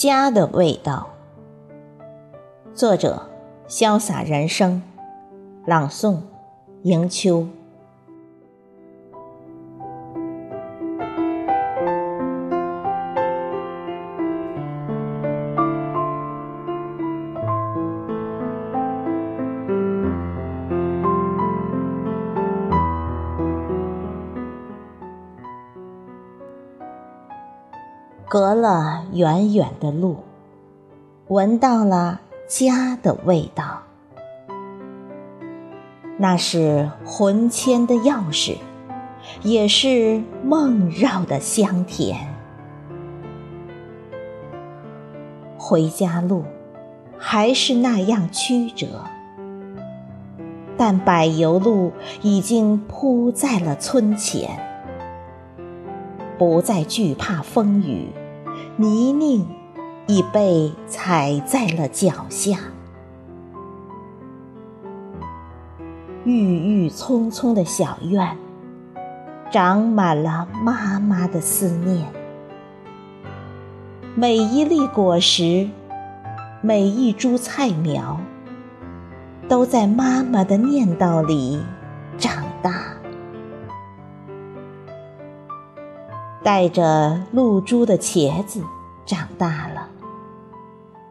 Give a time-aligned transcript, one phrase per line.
[0.00, 1.10] 家的味道。
[2.72, 3.28] 作者：
[3.68, 4.82] 潇洒人生，
[5.66, 6.20] 朗诵：
[6.84, 7.46] 迎秋。
[28.30, 30.18] 隔了远远的路，
[31.26, 33.82] 闻到了家的味道。
[36.16, 38.58] 那是魂牵的钥匙，
[39.42, 42.32] 也是梦绕的香甜。
[45.58, 46.44] 回家路
[47.18, 49.06] 还是那样曲折，
[50.76, 51.90] 但柏油路
[52.22, 54.50] 已经铺在了村前，
[56.38, 58.06] 不再惧怕风雨。
[58.80, 59.44] 泥泞
[60.06, 62.56] 已被踩在了脚下，
[66.24, 68.38] 郁郁葱葱的小院，
[69.50, 72.10] 长满了妈妈的思念。
[74.14, 75.68] 每一粒果实，
[76.62, 78.18] 每一株菜苗，
[79.46, 81.60] 都在妈妈的念叨里
[82.16, 82.42] 长
[86.42, 88.62] 带着露珠的茄子
[89.04, 89.88] 长大了，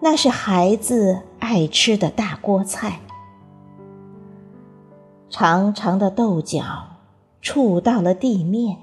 [0.00, 3.00] 那是孩子爱吃的大锅菜。
[5.30, 6.62] 长长的豆角
[7.40, 8.78] 触到了地面，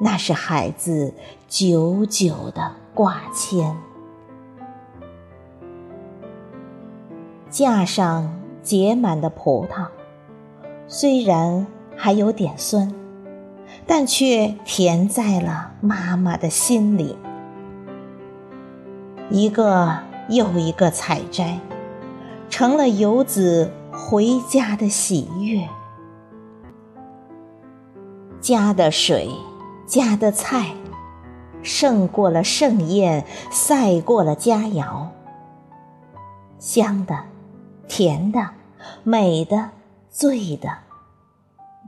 [0.00, 1.14] 那是孩子
[1.48, 3.76] 久久的挂牵。
[7.50, 9.86] 架上结满的葡萄，
[10.86, 12.94] 虽然还有点酸。
[13.86, 17.16] 但却甜在了妈妈的心里。
[19.30, 19.98] 一个
[20.28, 21.58] 又一个采摘，
[22.48, 25.68] 成了游子回家的喜悦。
[28.40, 29.30] 家的水，
[29.86, 30.72] 家的菜，
[31.62, 35.08] 胜过了盛宴，赛过了佳肴。
[36.58, 37.24] 香的，
[37.88, 38.50] 甜的，
[39.02, 39.70] 美的，
[40.08, 40.85] 醉的。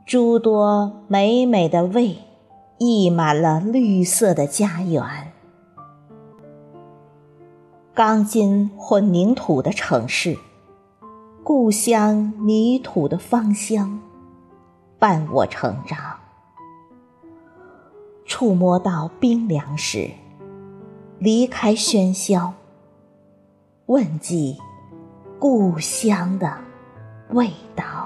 [0.08, 2.16] 诸多美美的味，
[2.78, 5.04] 溢满了绿色的家园。
[7.92, 10.38] 钢筋混凝土的城市，
[11.44, 14.00] 故乡泥土的芳香，
[14.98, 15.98] 伴我成长。
[18.24, 20.10] 触摸到冰凉时，
[21.18, 22.54] 离开喧嚣，
[23.84, 24.56] 问记
[25.38, 26.56] 故乡的
[27.28, 27.97] 味道。